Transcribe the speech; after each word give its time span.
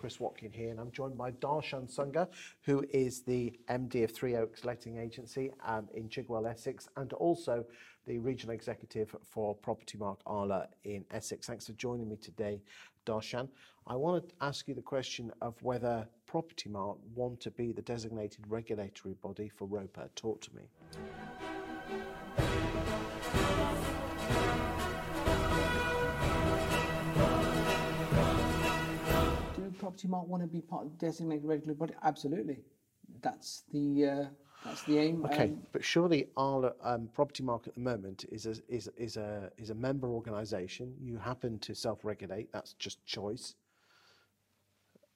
Chris 0.00 0.18
Watkin 0.18 0.50
here, 0.50 0.70
and 0.70 0.80
I'm 0.80 0.90
joined 0.92 1.18
by 1.18 1.30
Darshan 1.30 1.94
Sunga, 1.94 2.26
who 2.62 2.82
is 2.88 3.20
the 3.20 3.52
MD 3.68 4.02
of 4.02 4.10
Three 4.10 4.34
Oaks 4.34 4.64
Letting 4.64 4.96
Agency 4.96 5.50
um, 5.62 5.88
in 5.92 6.08
Chigwell, 6.08 6.50
Essex, 6.50 6.88
and 6.96 7.12
also 7.12 7.66
the 8.06 8.18
Regional 8.18 8.54
Executive 8.54 9.14
for 9.22 9.54
Property 9.54 9.98
Mark 9.98 10.20
Arla 10.24 10.68
in 10.84 11.04
Essex. 11.10 11.46
Thanks 11.46 11.66
for 11.66 11.74
joining 11.74 12.08
me 12.08 12.16
today, 12.16 12.62
Darshan. 13.04 13.50
I 13.86 13.94
want 13.94 14.26
to 14.26 14.34
ask 14.40 14.66
you 14.66 14.74
the 14.74 14.80
question 14.80 15.30
of 15.42 15.62
whether 15.62 16.08
Property 16.26 16.70
Mark 16.70 16.96
want 17.14 17.38
to 17.42 17.50
be 17.50 17.70
the 17.70 17.82
designated 17.82 18.46
regulatory 18.48 19.16
body 19.20 19.50
for 19.50 19.66
ROPA. 19.66 20.08
Talk 20.14 20.40
to 20.40 20.56
me. 20.56 20.62
Property 29.90 30.06
Mark 30.06 30.28
want 30.28 30.40
to 30.44 30.46
be 30.46 30.60
part 30.60 30.86
of 30.86 30.92
the 30.92 31.04
designated 31.04 31.44
regulatory 31.44 31.74
body? 31.74 31.94
Absolutely. 32.04 32.58
That's 33.22 33.64
the 33.72 34.06
uh, 34.06 34.24
that's 34.64 34.84
the 34.84 34.98
aim. 34.98 35.24
Okay, 35.24 35.48
Um, 35.48 35.62
but 35.72 35.84
surely 35.84 36.28
our 36.36 36.72
um, 36.84 37.08
Property 37.12 37.42
Mark 37.42 37.66
at 37.66 37.74
the 37.74 37.80
moment 37.80 38.24
is 38.30 38.46
a, 38.46 38.54
is, 38.68 38.88
is 38.96 39.16
a, 39.16 39.50
is 39.58 39.70
a 39.70 39.74
member 39.74 40.06
organisation. 40.08 40.94
You 41.00 41.16
happen 41.16 41.58
to 41.60 41.74
self-regulate. 41.74 42.52
That's 42.52 42.74
just 42.74 43.04
choice. 43.04 43.56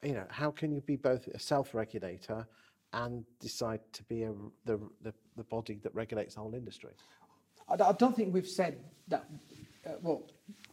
You 0.02 0.14
know, 0.14 0.26
how 0.28 0.50
can 0.50 0.72
you 0.72 0.80
be 0.80 0.96
both 0.96 1.28
a 1.28 1.38
self-regulator 1.38 2.44
and 2.92 3.24
decide 3.38 3.80
to 3.92 4.02
be 4.04 4.24
a, 4.24 4.32
the, 4.64 4.80
the, 5.02 5.14
the 5.36 5.44
body 5.44 5.78
that 5.84 5.94
regulates 5.94 6.34
the 6.34 6.40
whole 6.40 6.54
industry? 6.56 6.94
I, 7.68 7.74
I 7.74 7.92
don't 7.92 8.16
think 8.16 8.34
we've 8.34 8.48
said 8.48 8.80
that. 9.06 9.24
Uh, 9.86 9.90
well, 10.02 10.22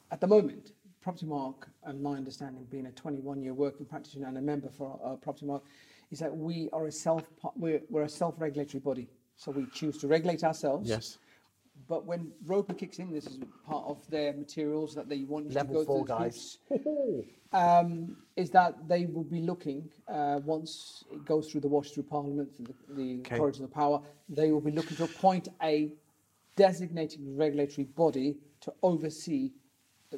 at 0.09 0.21
the 0.21 0.27
moment, 0.27 0.71
Property 1.01 1.25
Mark, 1.25 1.67
and 1.83 2.01
my 2.01 2.13
understanding, 2.15 2.65
being 2.69 2.85
a 2.85 2.89
21-year 2.91 3.53
working 3.53 3.85
practitioner 3.85 4.27
and 4.27 4.37
a 4.37 4.41
member 4.41 4.69
for 4.69 4.99
uh, 5.03 5.15
Property 5.15 5.47
Mark, 5.47 5.63
is 6.11 6.19
that 6.19 6.35
we 6.35 6.69
are 6.73 6.85
a 6.85 6.91
self 6.91 7.23
we're, 7.55 7.81
we're 7.89 8.03
a 8.03 8.09
self-regulatory 8.09 8.79
body. 8.81 9.09
So 9.35 9.51
we 9.51 9.65
choose 9.73 9.97
to 9.99 10.07
regulate 10.07 10.43
ourselves. 10.43 10.87
Yes. 10.87 11.17
But 11.87 12.05
when 12.05 12.31
ROPA 12.45 12.75
kicks 12.77 12.99
in, 12.99 13.11
this 13.11 13.25
is 13.25 13.39
part 13.65 13.85
of 13.87 13.97
their 14.11 14.33
materials 14.33 14.93
that 14.93 15.09
they 15.09 15.23
want 15.23 15.47
you 15.49 15.55
Level 15.55 15.73
to 15.73 15.79
go 15.79 15.85
four 15.85 16.05
through. 16.05 16.15
guys. 16.15 16.57
um, 17.53 18.15
is 18.35 18.51
that 18.51 18.87
they 18.87 19.05
will 19.07 19.23
be 19.23 19.39
looking 19.39 19.89
uh, 20.07 20.39
once 20.45 21.03
it 21.11 21.25
goes 21.25 21.49
through 21.49 21.61
the 21.61 21.67
wash 21.67 21.89
through 21.91 22.03
Parliament, 22.03 22.49
the, 22.59 22.93
the 22.93 23.19
Okay. 23.21 23.37
corridors 23.37 23.61
of 23.61 23.73
power. 23.73 23.99
They 24.29 24.51
will 24.51 24.61
be 24.61 24.71
looking 24.71 24.95
to 24.97 25.05
appoint 25.05 25.47
a 25.63 25.93
designated 26.55 27.21
regulatory 27.23 27.85
body 27.85 28.37
to 28.61 28.71
oversee 28.83 29.51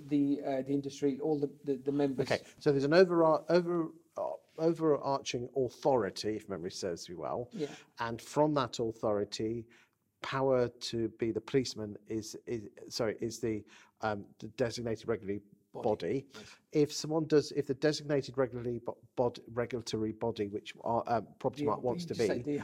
the 0.08 0.39
uh, 0.45 0.61
the 0.61 0.73
industry, 0.73 1.19
all 1.22 1.39
the, 1.39 1.49
the, 1.66 1.80
the 1.83 1.91
members. 1.91 2.31
Okay, 2.31 2.41
so 2.59 2.72
there's 2.72 2.83
an 2.83 2.94
over, 2.94 3.23
over, 3.49 3.88
uh, 4.17 4.22
overarching 4.58 5.49
authority, 5.55 6.36
if 6.36 6.49
memory 6.49 6.72
serves 6.72 7.09
me 7.09 7.16
well. 7.16 7.49
Yeah. 7.52 7.67
And 7.99 8.21
from 8.21 8.53
that 8.55 8.80
authority, 8.80 9.66
power 10.21 10.67
to 10.67 11.09
be 11.19 11.31
the 11.31 11.41
policeman 11.41 11.97
is, 12.08 12.36
is 12.47 12.64
sorry, 12.89 13.16
is 13.21 13.39
the, 13.39 13.64
um, 14.02 14.25
the 14.39 14.47
designated 14.49 15.08
regulatory 15.08 15.41
body. 15.82 16.26
If 16.72 16.94
someone 16.94 17.26
does, 17.26 17.52
if 17.56 17.68
the 17.68 17.74
designated 17.74 18.38
bod, 19.16 19.40
regulatory 19.54 20.12
body, 20.12 20.48
which 20.48 20.74
our 20.84 21.04
um, 21.08 21.28
Property 21.40 21.66
DRB, 21.66 21.82
wants 21.82 22.06
to 22.06 22.16
be, 22.16 22.62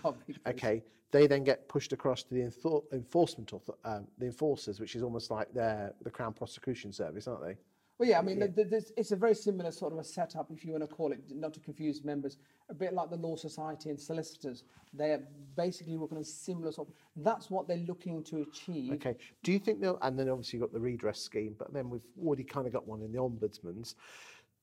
okay, 0.48 0.84
they 1.12 1.28
then 1.28 1.44
get 1.44 1.68
pushed 1.68 1.94
across 1.94 2.24
to 2.24 2.34
the 2.34 2.42
enfor- 2.42 2.84
enforcement, 2.94 3.52
um, 3.84 4.08
the 4.18 4.26
enforcers, 4.26 4.80
which 4.80 4.96
is 4.96 5.04
almost 5.04 5.32
like 5.32 5.52
their 5.54 5.94
the 6.04 6.12
Crown 6.12 6.34
Prosecution 6.34 6.92
Service, 6.92 7.28
aren't 7.28 7.44
they? 7.44 7.58
Well, 8.00 8.08
yeah, 8.08 8.19
I 8.19 8.22
mean, 8.22 8.39
th- 8.39 8.55
th- 8.55 8.69
there's- 8.69 8.94
it's 8.95 9.11
a 9.11 9.16
very 9.17 9.36
similar 9.36 9.72
sort 9.72 9.92
of 9.92 10.00
a 10.00 10.03
setup, 10.05 10.50
if 10.52 10.64
you 10.64 10.72
want 10.72 10.89
to 10.89 10.95
call 10.95 11.11
it, 11.11 11.19
not 11.31 11.53
to 11.55 11.59
confuse 11.59 12.02
members, 12.06 12.38
a 12.69 12.73
bit 12.73 12.94
like 12.94 13.09
the 13.09 13.17
Law 13.17 13.36
Society 13.36 13.89
and 13.89 14.00
solicitors. 14.00 14.64
They're 14.94 15.28
basically 15.58 15.97
working 15.97 16.17
on 16.17 16.23
similar 16.23 16.72
sort 16.72 16.88
of, 16.88 16.94
that's 17.17 17.52
what 17.52 17.67
they're 17.67 17.86
looking 17.86 18.23
to 18.23 18.41
achieve. 18.44 18.94
Okay. 18.94 19.17
Do 19.44 19.51
you 19.51 19.59
think 19.59 19.81
they'll, 19.81 20.00
and 20.01 20.18
then 20.18 20.29
obviously 20.29 20.57
you've 20.57 20.69
got 20.69 20.74
the 20.74 20.79
redress 20.79 21.19
scheme, 21.19 21.56
but 21.59 21.74
then 21.74 21.90
we've 21.90 22.07
already 22.24 22.46
kind 22.46 22.66
of 22.68 22.72
got 22.72 22.88
one 22.88 23.01
in 23.01 23.12
the 23.12 23.19
ombudsman's. 23.19 23.96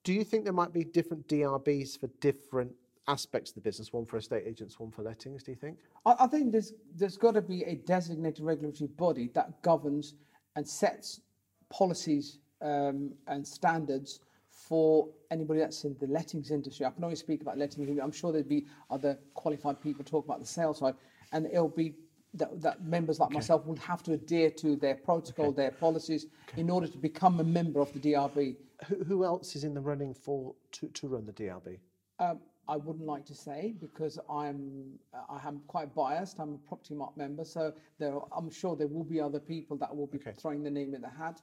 Do 0.03 0.15
you 0.15 0.25
think 0.25 0.45
there 0.45 0.55
might 0.55 0.73
be 0.73 0.85
different 0.85 1.29
DRBs 1.29 2.01
for 2.01 2.07
different 2.21 2.73
aspects 3.07 3.51
of 3.51 3.57
the 3.57 3.61
business, 3.61 3.93
one 3.93 4.07
for 4.07 4.17
estate 4.17 4.45
agents, 4.47 4.81
one 4.81 4.91
for 4.91 5.03
lettings, 5.03 5.43
do 5.43 5.51
you 5.51 5.57
think? 5.59 5.77
I, 6.07 6.15
I 6.21 6.27
think 6.27 6.53
there's 6.53 6.73
there's 6.95 7.19
got 7.19 7.35
to 7.35 7.43
be 7.43 7.65
a 7.65 7.75
designated 7.75 8.45
regulatory 8.45 8.89
body 8.89 9.29
that 9.35 9.61
governs 9.63 10.15
and 10.57 10.67
sets 10.67 11.21
policies 11.69 12.39
um, 12.67 13.13
and 13.29 13.47
standards 13.47 14.21
for 14.51 15.09
anybody 15.31 15.61
that's 15.61 15.85
in 15.85 15.97
the 16.01 16.07
lettings 16.07 16.51
industry. 16.51 16.85
I 16.85 16.91
can 16.91 17.05
only 17.05 17.17
speak 17.17 17.43
about 17.43 17.59
lettings. 17.59 18.01
I'm 18.03 18.13
sure 18.13 18.33
there'd 18.33 18.49
be 18.49 18.67
other 18.91 19.19
qualified 19.35 19.81
people 19.83 20.05
talk 20.05 20.25
about 20.25 20.41
the 20.41 20.47
sales 20.47 20.79
side, 20.79 20.95
and 21.33 21.47
it'll 21.47 21.69
be 21.69 21.95
that, 22.35 22.61
that 22.61 22.85
members 22.85 23.21
like 23.21 23.31
myself 23.31 23.65
will 23.67 23.77
have 23.77 24.03
to 24.03 24.13
adhere 24.13 24.51
to 24.51 24.77
their 24.77 24.97
protocol, 24.97 25.53
their 25.53 25.71
policies, 25.71 26.27
in 26.57 26.69
order 26.69 26.87
to 26.87 26.99
become 26.99 27.41
a 27.41 27.45
member 27.45 27.81
of 27.81 27.93
the 27.93 28.01
DRB. 28.01 28.57
Who, 28.89 29.05
who 29.05 29.25
else 29.25 29.57
is 29.57 29.65
in 29.65 29.73
the 29.73 29.81
running 29.81 30.13
for 30.13 30.55
to, 30.73 30.89
to 30.89 31.09
run 31.09 31.25
the 31.25 31.33
DRB? 31.33 31.79
Um, 32.19 32.41
I 32.69 32.77
wouldn't 32.77 33.07
like 33.07 33.25
to 33.27 33.35
say 33.35 33.75
because 33.81 34.19
I'm 34.29 34.99
I 35.31 35.41
am 35.47 35.61
quite 35.69 35.95
biased. 35.95 36.41
I'm 36.41 36.55
a 36.55 36.69
property 36.69 36.95
mark 36.95 37.17
member, 37.17 37.45
so 37.45 37.73
there 37.99 38.19
I'm 38.37 38.51
sure 38.51 38.75
there 38.75 38.89
will 38.89 39.05
be 39.05 39.21
other 39.21 39.39
people 39.39 39.77
that 39.79 39.95
will 39.95 40.09
be 40.09 40.19
throwing 40.19 40.63
the 40.65 40.71
name 40.71 40.95
in 40.95 41.01
the 41.01 41.09
hat. 41.09 41.41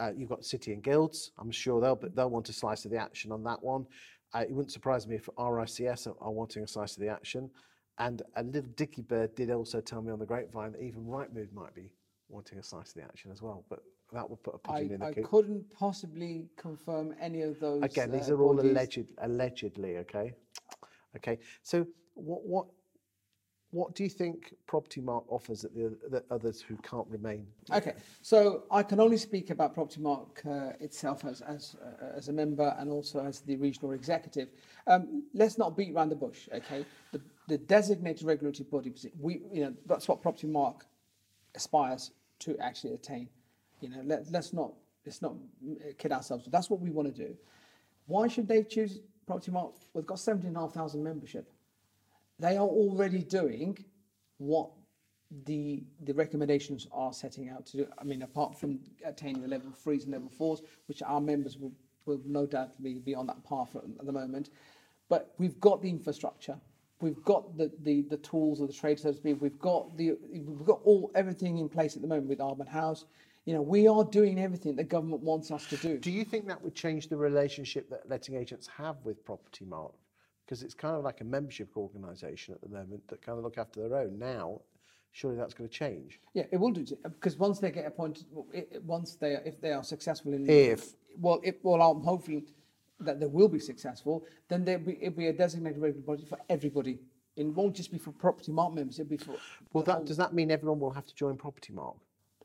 Uh, 0.00 0.10
you've 0.16 0.28
got 0.28 0.44
City 0.44 0.72
and 0.72 0.82
Guilds. 0.82 1.30
I'm 1.38 1.50
sure 1.50 1.80
they'll 1.80 2.00
they'll 2.14 2.30
want 2.30 2.48
a 2.48 2.52
slice 2.52 2.84
of 2.84 2.90
the 2.90 2.98
action 2.98 3.30
on 3.32 3.44
that 3.44 3.62
one. 3.62 3.86
Uh, 4.34 4.40
it 4.40 4.50
wouldn't 4.50 4.72
surprise 4.72 5.06
me 5.06 5.14
if 5.14 5.28
RICS 5.38 6.08
are, 6.08 6.16
are 6.20 6.32
wanting 6.32 6.64
a 6.64 6.66
slice 6.66 6.96
of 6.96 7.02
the 7.02 7.08
action. 7.08 7.48
And 7.98 8.22
a 8.34 8.42
little 8.42 8.70
dicky 8.74 9.02
bird 9.02 9.34
did 9.36 9.50
also 9.50 9.80
tell 9.80 10.02
me 10.02 10.10
on 10.10 10.18
the 10.18 10.26
grapevine 10.26 10.72
that 10.72 10.82
even 10.82 11.04
Rightmove 11.04 11.52
might 11.52 11.74
be 11.74 11.92
wanting 12.28 12.58
a 12.58 12.62
slice 12.62 12.88
of 12.88 12.94
the 12.94 13.02
action 13.02 13.30
as 13.30 13.40
well. 13.40 13.64
But 13.70 13.80
that 14.12 14.28
would 14.28 14.42
put 14.42 14.54
a 14.54 14.58
pigeon 14.58 14.92
in 14.94 15.00
the 15.00 15.06
I 15.06 15.12
coop. 15.12 15.30
couldn't 15.30 15.70
possibly 15.72 16.48
confirm 16.56 17.14
any 17.20 17.42
of 17.42 17.60
those. 17.60 17.82
Again, 17.84 18.10
these 18.10 18.30
uh, 18.30 18.34
are 18.34 18.42
all 18.42 18.60
alleged, 18.60 19.06
allegedly. 19.18 19.98
Okay, 19.98 20.32
okay. 21.16 21.38
So 21.62 21.86
what 22.14 22.44
what 22.44 22.66
what 23.74 23.96
do 23.96 24.04
you 24.04 24.08
think 24.08 24.54
Property 24.68 25.00
Mark 25.00 25.24
offers 25.28 25.62
that 25.62 25.74
the 25.74 26.22
others 26.30 26.60
who 26.60 26.76
can't 26.76 27.08
remain? 27.08 27.44
Okay, 27.72 27.94
so 28.22 28.62
I 28.70 28.84
can 28.84 29.00
only 29.00 29.16
speak 29.16 29.50
about 29.50 29.74
Property 29.74 30.00
Mark 30.00 30.42
uh, 30.46 30.72
itself 30.78 31.24
as 31.24 31.40
as, 31.40 31.74
uh, 31.84 32.16
as 32.16 32.28
a 32.28 32.32
member 32.32 32.76
and 32.78 32.88
also 32.88 33.18
as 33.18 33.40
the 33.40 33.56
regional 33.56 33.90
executive. 33.90 34.50
Um, 34.86 35.24
let's 35.34 35.58
not 35.58 35.76
beat 35.76 35.92
around 35.92 36.10
the 36.10 36.16
bush. 36.16 36.48
Okay, 36.54 36.86
the, 37.10 37.20
the 37.48 37.58
designated 37.58 38.24
regulatory 38.24 38.68
body, 38.70 38.92
we 39.18 39.42
you 39.52 39.64
know 39.64 39.74
that's 39.86 40.06
what 40.06 40.22
Property 40.22 40.46
Mark 40.46 40.86
aspires 41.56 42.12
to 42.40 42.56
actually 42.58 42.94
attain. 42.94 43.28
You 43.80 43.88
know, 43.88 44.02
let, 44.04 44.30
let's 44.30 44.52
not 44.52 44.72
let's 45.04 45.20
not 45.20 45.34
kid 45.98 46.12
ourselves. 46.12 46.46
That's 46.48 46.70
what 46.70 46.80
we 46.80 46.90
want 46.90 47.12
to 47.12 47.26
do. 47.26 47.34
Why 48.06 48.28
should 48.28 48.46
they 48.46 48.62
choose 48.62 49.00
Property 49.26 49.50
Mark? 49.50 49.72
We've 49.94 50.06
got 50.06 50.20
seventeen 50.20 50.50
and 50.50 50.58
a 50.58 50.60
half 50.60 50.72
thousand 50.72 51.02
membership 51.02 51.50
they 52.38 52.56
are 52.56 52.66
already 52.66 53.22
doing 53.22 53.78
what 54.38 54.70
the 55.46 55.82
the 56.04 56.14
recommendations 56.14 56.86
are 56.92 57.12
setting 57.12 57.48
out 57.48 57.66
to 57.66 57.78
do. 57.78 57.86
I 57.98 58.04
mean, 58.04 58.22
apart 58.22 58.58
from 58.58 58.80
attaining 59.04 59.42
the 59.42 59.48
level 59.48 59.72
threes 59.72 60.04
and 60.04 60.12
level 60.12 60.28
fours, 60.28 60.62
which 60.86 61.02
our 61.02 61.20
members 61.20 61.58
will, 61.58 61.72
will 62.06 62.20
no 62.24 62.46
doubt 62.46 62.80
be, 62.82 62.94
be 62.98 63.14
on 63.14 63.26
that 63.26 63.42
path 63.44 63.74
at, 63.74 63.82
at 63.82 64.06
the 64.06 64.12
moment. 64.12 64.50
But 65.08 65.34
we've 65.38 65.58
got 65.60 65.82
the 65.82 65.90
infrastructure, 65.90 66.56
we've 67.00 67.22
got 67.24 67.56
the, 67.56 67.70
the, 67.82 68.02
the 68.02 68.16
tools 68.18 68.60
of 68.60 68.68
the 68.68 68.72
trade, 68.72 68.98
so 68.98 69.10
to 69.10 69.16
speak. 69.16 69.40
We've 69.40 69.58
got 69.58 69.96
the 69.96 70.16
we've 70.30 70.66
got 70.66 70.80
all 70.84 71.10
everything 71.14 71.58
in 71.58 71.68
place 71.68 71.96
at 71.96 72.02
the 72.02 72.08
moment 72.08 72.28
with 72.28 72.38
Arbon 72.38 72.68
House. 72.68 73.04
You 73.44 73.52
know, 73.52 73.62
we 73.62 73.86
are 73.86 74.04
doing 74.04 74.40
everything 74.40 74.74
the 74.74 74.84
government 74.84 75.22
wants 75.22 75.50
us 75.50 75.66
to 75.66 75.76
do. 75.76 75.98
Do 75.98 76.10
you 76.10 76.24
think 76.24 76.46
that 76.46 76.62
would 76.62 76.74
change 76.74 77.08
the 77.08 77.16
relationship 77.16 77.90
that 77.90 78.08
letting 78.08 78.36
agents 78.36 78.66
have 78.78 78.96
with 79.04 79.22
Property 79.24 79.66
Mark? 79.66 79.92
Because 80.44 80.62
it's 80.62 80.74
kind 80.74 80.94
of 80.94 81.02
like 81.02 81.20
a 81.20 81.24
membership 81.24 81.76
organisation 81.76 82.54
at 82.54 82.60
the 82.60 82.68
moment 82.68 83.06
that 83.08 83.22
kind 83.22 83.38
of 83.38 83.44
look 83.44 83.56
after 83.58 83.86
their 83.88 83.98
own. 83.98 84.18
Now, 84.18 84.60
surely 85.12 85.36
that's 85.36 85.54
going 85.54 85.68
to 85.68 85.74
change. 85.74 86.20
Yeah, 86.34 86.44
it 86.52 86.58
will 86.58 86.70
do 86.72 86.84
because 87.04 87.38
once 87.38 87.58
they 87.60 87.70
get 87.70 87.86
appointed, 87.86 88.26
well, 88.30 88.46
it, 88.52 88.68
it- 88.72 88.84
once 88.84 89.14
they 89.16 89.38
if 89.44 89.60
they 89.60 89.72
are 89.72 89.82
successful 89.82 90.32
in 90.34 90.48
If. 90.48 90.94
well, 91.18 91.40
if 91.42 91.56
well, 91.62 91.80
I'm 91.80 92.02
hopeful 92.02 92.42
that 93.00 93.20
they 93.20 93.26
will 93.26 93.48
be 93.48 93.58
successful. 93.58 94.24
Then 94.48 94.64
there'll 94.64 94.84
be 94.84 94.98
it'll 95.02 95.16
be 95.16 95.28
a 95.28 95.32
designated 95.32 95.80
regulatory 95.80 96.16
body 96.18 96.24
for 96.28 96.38
everybody. 96.50 96.98
It 97.36 97.46
won't 97.46 97.74
just 97.74 97.90
be 97.90 97.98
for 97.98 98.12
property 98.12 98.52
mark 98.52 98.74
members. 98.74 99.00
It'll 99.00 99.08
be 99.10 99.16
for 99.16 99.36
Well, 99.72 99.82
that 99.84 99.94
whole- 99.96 100.04
does 100.04 100.18
that 100.18 100.34
mean 100.34 100.50
everyone 100.50 100.78
will 100.78 100.90
have 100.92 101.06
to 101.06 101.14
join 101.14 101.36
Property 101.36 101.72
Mark? 101.72 101.96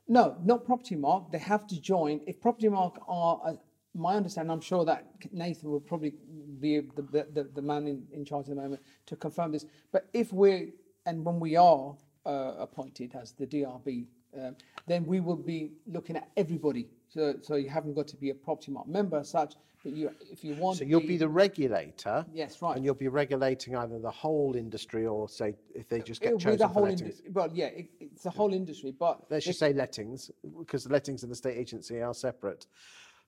no, 0.08 0.36
not 0.42 0.64
property 0.64 0.96
mark. 0.96 1.30
They 1.30 1.38
have 1.38 1.66
to 1.68 1.80
join. 1.80 2.20
If 2.26 2.40
property 2.40 2.68
mark 2.68 2.98
are, 3.06 3.56
my 3.94 4.14
understanding, 4.14 4.50
I'm 4.50 4.60
sure 4.60 4.84
that 4.84 5.06
Nathan 5.32 5.70
will 5.70 5.80
probably 5.80 6.14
be 6.60 6.80
the, 6.80 7.02
the, 7.02 7.26
the, 7.32 7.50
the 7.54 7.62
man 7.62 7.86
in, 7.86 8.06
in 8.12 8.24
charge 8.24 8.48
at 8.48 8.56
the 8.56 8.62
moment 8.62 8.82
to 9.06 9.16
confirm 9.16 9.52
this. 9.52 9.66
But 9.92 10.08
if 10.12 10.32
we're, 10.32 10.68
and 11.06 11.24
when 11.24 11.40
we 11.40 11.56
are 11.56 11.96
uh, 12.26 12.54
appointed 12.58 13.14
as 13.14 13.32
the 13.32 13.46
DRB, 13.46 14.06
um, 14.38 14.56
then 14.86 15.04
we 15.04 15.20
will 15.20 15.36
be 15.36 15.72
looking 15.86 16.16
at 16.16 16.28
everybody 16.36 16.88
So, 17.08 17.34
so 17.42 17.56
you 17.56 17.68
haven't 17.68 17.94
got 17.94 18.06
to 18.08 18.16
be 18.16 18.30
a 18.30 18.34
property 18.34 18.70
mark 18.70 18.86
member 18.86 19.18
as 19.18 19.28
such, 19.28 19.54
but 19.82 19.92
you, 19.96 20.10
if 20.30 20.44
you 20.44 20.54
want. 20.54 20.78
So 20.78 20.84
you'll 20.84 21.00
be 21.00 21.16
the 21.16 21.28
regulator. 21.28 22.24
Yes, 22.32 22.62
right. 22.62 22.76
And 22.76 22.84
you'll 22.84 22.94
be 22.94 23.08
regulating 23.08 23.74
either 23.74 23.98
the 23.98 24.10
whole 24.10 24.54
industry 24.54 25.06
or 25.06 25.28
say 25.28 25.56
if 25.74 25.88
they 25.88 26.00
just 26.00 26.20
get 26.20 26.28
It'll 26.28 26.38
be 26.38 26.44
chosen 26.44 26.58
the 26.58 26.68
for 26.68 26.72
whole 26.74 26.86
industry. 26.86 27.30
Well, 27.32 27.50
yeah, 27.52 27.66
it, 27.66 27.90
it's 27.98 28.22
the 28.22 28.30
whole 28.30 28.54
industry, 28.54 28.94
but 28.96 29.24
Let's 29.28 29.44
just 29.44 29.58
say 29.58 29.72
lettings, 29.72 30.30
because 30.58 30.84
the 30.84 30.92
lettings 30.92 31.24
and 31.24 31.32
the 31.32 31.36
state 31.36 31.58
agency 31.58 32.00
are 32.00 32.14
separate. 32.14 32.66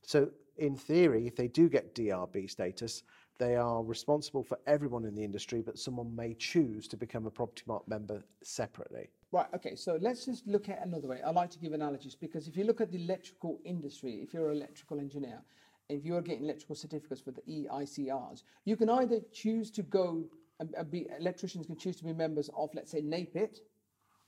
So 0.02 0.30
in 0.58 0.76
theory, 0.76 1.26
if 1.26 1.36
they 1.36 1.48
do 1.48 1.68
get 1.68 1.94
DRB 1.94 2.50
status, 2.50 3.02
they 3.38 3.56
are 3.56 3.82
responsible 3.82 4.44
for 4.44 4.58
everyone 4.66 5.04
in 5.04 5.14
the 5.14 5.24
industry, 5.24 5.62
but 5.62 5.78
someone 5.78 6.14
may 6.14 6.34
choose 6.34 6.86
to 6.88 6.96
become 6.96 7.26
a 7.26 7.30
property 7.30 7.62
mark 7.66 7.86
member 7.88 8.22
separately. 8.42 9.08
Right, 9.32 9.46
okay, 9.54 9.74
so 9.74 9.98
let's 10.00 10.26
just 10.26 10.46
look 10.46 10.68
at 10.68 10.84
another 10.84 11.08
way. 11.08 11.22
I 11.22 11.30
like 11.30 11.50
to 11.50 11.58
give 11.58 11.72
analogies 11.72 12.14
because 12.14 12.46
if 12.46 12.56
you 12.56 12.64
look 12.64 12.80
at 12.80 12.92
the 12.92 13.02
electrical 13.02 13.58
industry, 13.64 14.20
if 14.22 14.34
you're 14.34 14.50
an 14.50 14.58
electrical 14.58 15.00
engineer, 15.00 15.40
if 15.88 16.04
you're 16.04 16.20
getting 16.20 16.44
electrical 16.44 16.76
certificates 16.76 17.20
for 17.20 17.32
the 17.32 17.40
EICRs, 17.48 18.42
you 18.64 18.76
can 18.76 18.90
either 18.90 19.20
choose 19.32 19.70
to 19.72 19.82
go 19.82 20.24
and 20.60 20.90
be, 20.90 21.08
electricians 21.18 21.66
can 21.66 21.76
choose 21.76 21.96
to 21.96 22.04
be 22.04 22.12
members 22.12 22.50
of, 22.56 22.70
let's 22.74 22.90
say, 22.90 23.00
NAPIT 23.00 23.60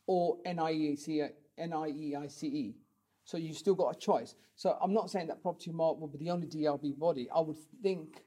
or 0.06 0.38
E 0.46 0.50
NIEIC, 0.50 1.30
NIEICE. 1.58 2.74
So 3.24 3.36
you've 3.36 3.56
still 3.56 3.74
got 3.74 3.96
a 3.96 3.98
choice. 3.98 4.34
So 4.56 4.76
I'm 4.80 4.92
not 4.92 5.10
saying 5.10 5.28
that 5.28 5.42
Property 5.42 5.70
Mark 5.70 5.98
will 5.98 6.08
be 6.08 6.18
the 6.18 6.30
only 6.30 6.46
DRB 6.46 6.98
body. 6.98 7.28
I 7.34 7.40
would 7.40 7.56
think, 7.82 8.22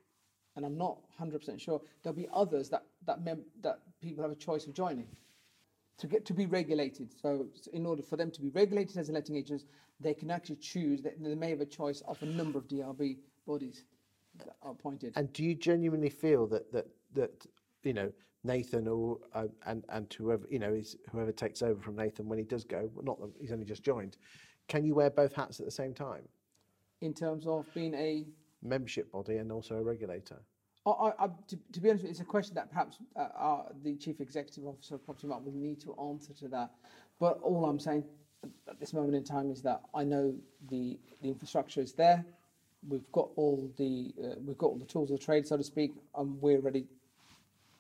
and 0.55 0.65
I'm 0.65 0.77
not 0.77 0.99
100% 1.19 1.59
sure, 1.59 1.81
there'll 2.03 2.15
be 2.15 2.27
others 2.33 2.69
that, 2.69 2.83
that, 3.05 3.23
mem- 3.23 3.45
that 3.61 3.79
people 4.01 4.23
have 4.23 4.31
a 4.31 4.35
choice 4.35 4.65
of 4.65 4.73
joining 4.73 5.07
to 5.99 6.07
get 6.07 6.25
to 6.25 6.33
be 6.33 6.45
regulated. 6.45 7.11
So 7.21 7.47
in 7.73 7.85
order 7.85 8.03
for 8.03 8.17
them 8.17 8.31
to 8.31 8.41
be 8.41 8.49
regulated 8.49 8.97
as 8.97 9.09
letting 9.09 9.35
agents, 9.35 9.65
they 9.99 10.13
can 10.13 10.29
actually 10.29 10.57
choose 10.57 11.01
that 11.03 11.21
they 11.21 11.35
may 11.35 11.49
have 11.49 11.61
a 11.61 11.65
choice 11.65 12.01
of 12.07 12.21
a 12.21 12.25
number 12.25 12.59
of 12.59 12.67
DRB 12.67 13.17
bodies 13.45 13.83
that 14.37 14.55
are 14.61 14.71
appointed. 14.71 15.13
And 15.15 15.31
do 15.33 15.43
you 15.43 15.55
genuinely 15.55 16.09
feel 16.09 16.45
that 16.47 16.71
that 16.71 16.87
that 17.13 17.45
you 17.83 17.93
know 17.93 18.11
Nathan 18.47 18.87
or 18.87 19.19
uh, 19.33 19.47
and 19.65 19.83
and 19.89 20.11
whoever 20.17 20.45
you 20.49 20.59
know 20.59 20.73
is 20.73 20.95
whoever 21.11 21.31
takes 21.31 21.61
over 21.61 21.79
from 21.81 21.95
Nathan 21.95 22.27
when 22.27 22.39
he 22.39 22.45
does 22.45 22.63
go, 22.63 22.89
well, 22.95 23.03
not 23.05 23.29
he's 23.39 23.51
only 23.51 23.65
just 23.65 23.83
joined, 23.83 24.17
can 24.67 24.83
you 24.85 24.95
wear 24.95 25.09
both 25.09 25.33
hats 25.33 25.59
at 25.59 25.65
the 25.65 25.71
same 25.71 25.93
time, 25.93 26.23
in 27.01 27.13
terms 27.13 27.45
of 27.45 27.65
being 27.73 27.93
a 27.93 28.25
membership 28.63 29.11
body 29.11 29.37
and 29.37 29.51
also 29.51 29.75
a 29.75 29.83
regulator? 29.83 30.41
I, 30.85 31.11
I, 31.19 31.27
to, 31.49 31.59
to 31.73 31.81
be 31.81 31.89
honest, 31.89 32.05
it's 32.05 32.21
a 32.21 32.25
question 32.25 32.55
that 32.55 32.69
perhaps 32.71 32.97
uh, 33.17 33.27
our, 33.35 33.65
the 33.83 33.97
chief 33.97 34.21
executive 34.21 34.65
officer 34.65 34.95
of 34.95 35.03
Property 35.03 35.27
Mark 35.27 35.43
will 35.43 35.51
need 35.51 35.81
to 35.81 35.93
answer 35.99 36.33
to 36.35 36.47
that. 36.47 36.71
But 37.19 37.39
all 37.41 37.65
I'm 37.65 37.77
saying 37.77 38.05
at- 38.43 38.49
at 38.69 38.79
this 38.79 38.93
moment 38.93 39.13
in 39.15 39.25
time 39.25 39.51
is 39.51 39.61
that 39.63 39.81
I 39.93 40.05
know 40.05 40.33
the, 40.69 40.97
the 41.21 41.27
infrastructure 41.27 41.81
is 41.81 41.91
there. 41.91 42.25
We've 42.87 43.11
got 43.11 43.31
all 43.35 43.69
the 43.75 44.13
uh, 44.23 44.35
we've 44.45 44.57
got 44.57 44.67
all 44.67 44.77
the 44.77 44.85
tools 44.85 45.11
of 45.11 45.19
the 45.19 45.25
trade, 45.25 45.45
so 45.45 45.57
to 45.57 45.63
speak, 45.63 45.91
and 46.15 46.41
we're 46.41 46.61
ready 46.61 46.85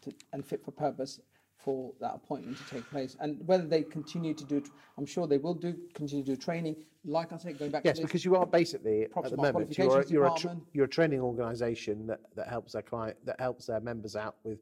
to, 0.09 0.15
and 0.33 0.45
fit 0.45 0.63
for 0.63 0.71
purpose 0.71 1.19
for 1.57 1.91
that 1.99 2.13
appointment 2.15 2.57
to 2.57 2.63
take 2.75 2.89
place. 2.89 3.17
And 3.19 3.45
whether 3.45 3.65
they 3.65 3.83
continue 3.83 4.33
to 4.33 4.45
do, 4.45 4.63
I'm 4.97 5.05
sure 5.05 5.27
they 5.27 5.37
will 5.37 5.53
do 5.53 5.75
continue 5.93 6.23
to 6.23 6.35
do 6.35 6.37
training. 6.37 6.75
Like 7.03 7.33
I 7.33 7.37
said, 7.37 7.57
going 7.57 7.71
back 7.71 7.83
Yes, 7.85 7.95
to 7.95 8.01
this, 8.01 8.09
because 8.09 8.25
you 8.25 8.35
are 8.35 8.45
basically 8.45 9.03
at 9.03 9.29
the 9.29 9.37
moment 9.37 9.77
you're 9.77 10.01
a, 10.01 10.07
you're 10.07 10.25
a 10.25 10.29
tr- 10.29 10.35
Department. 10.35 10.63
you're 10.73 10.85
a 10.85 10.89
training 10.89 11.21
organisation 11.21 12.05
that, 12.07 12.19
that 12.35 12.47
helps 12.47 12.73
their 12.73 12.81
client 12.81 13.17
that 13.25 13.39
helps 13.39 13.65
their 13.65 13.79
members 13.79 14.15
out 14.15 14.35
with 14.43 14.59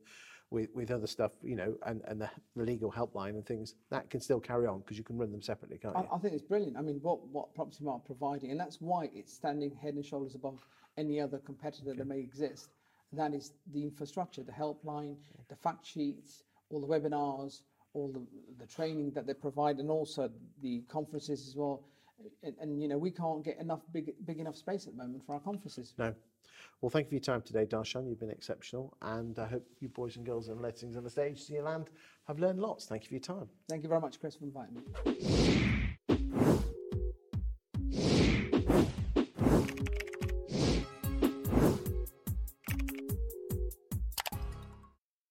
with, 0.52 0.70
with 0.76 0.92
other 0.92 1.08
stuff, 1.08 1.32
you 1.44 1.56
know, 1.56 1.76
and, 1.88 2.02
and 2.08 2.22
the, 2.22 2.30
the 2.56 2.64
legal 2.64 2.92
helpline 2.92 3.32
and 3.32 3.46
things 3.46 3.76
that 3.90 4.10
can 4.10 4.22
still 4.22 4.40
carry 4.40 4.68
on 4.68 4.80
because 4.80 4.98
you 4.98 5.04
can 5.04 5.18
run 5.18 5.32
them 5.32 5.42
separately, 5.42 5.78
can't 5.78 5.96
I, 5.98 6.02
you? 6.02 6.08
I 6.14 6.18
think 6.20 6.34
it's 6.34 6.44
brilliant. 6.44 6.78
I 6.78 6.82
mean, 6.82 7.00
what, 7.02 7.28
what 7.28 7.54
Property 7.56 7.84
are 7.88 8.00
providing, 8.00 8.52
and 8.52 8.60
that's 8.60 8.80
why 8.80 9.10
it's 9.14 9.34
standing 9.34 9.72
head 9.82 9.96
and 9.96 10.06
shoulders 10.06 10.36
above 10.36 10.60
any 10.98 11.20
other 11.20 11.40
competitor 11.40 11.94
that 11.96 12.08
may 12.08 12.20
exist. 12.20 12.70
And 13.16 13.34
that 13.34 13.38
is 13.38 13.54
the 13.74 13.82
infrastructure, 13.82 14.44
the 14.44 14.52
helpline, 14.52 15.16
the 15.48 15.56
fact 15.56 15.86
sheets, 15.86 16.44
all 16.70 16.82
the 16.82 16.88
webinars, 16.88 17.62
all 17.94 18.12
the, 18.12 18.22
the 18.60 18.68
training 18.68 19.12
that 19.12 19.26
they 19.26 19.34
provide, 19.34 19.78
and 19.78 19.90
also 19.90 20.30
the 20.62 20.82
conferences 20.90 21.48
as 21.48 21.56
well. 21.56 21.86
And, 22.44 22.56
and 22.60 22.82
you 22.82 22.90
know, 22.90 22.98
we 22.98 23.12
can't 23.12 23.42
get 23.42 23.58
enough 23.58 23.80
big, 23.94 24.14
big 24.26 24.40
enough 24.40 24.58
space 24.58 24.86
at 24.86 24.98
the 24.98 25.02
moment 25.02 25.26
for 25.26 25.34
our 25.34 25.40
conferences. 25.40 25.94
No. 25.98 26.14
Well, 26.82 26.90
thank 26.90 27.06
you 27.06 27.10
for 27.12 27.16
your 27.16 27.22
time 27.22 27.42
today, 27.42 27.66
Darshan. 27.66 28.10
You've 28.10 28.20
been 28.20 28.30
exceptional, 28.30 28.98
and 29.02 29.40
I 29.40 29.48
hope 29.48 29.66
you 29.80 29.88
boys 29.88 30.18
and 30.18 30.26
girls 30.26 30.50
in 30.50 30.62
lettings 30.62 30.98
and 30.98 31.06
the 31.06 31.10
stage, 31.10 31.42
see 31.42 31.62
land, 31.62 31.92
have 32.28 32.40
learned 32.40 32.60
lots. 32.60 32.86
Thank 32.86 33.04
you 33.04 33.08
for 33.08 33.14
your 33.14 33.22
time. 33.22 33.48
Thank 33.70 33.84
you 33.84 33.90
very 33.90 34.02
much, 34.02 34.20
Chris, 34.20 34.36
for 34.36 34.44
inviting 34.44 34.76
me. 34.76 35.75